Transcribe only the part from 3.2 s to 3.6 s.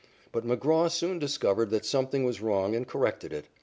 it.